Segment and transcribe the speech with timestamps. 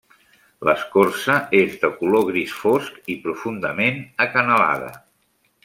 [0.69, 4.93] L'escorça és de color gris fosc i profundament acanalada.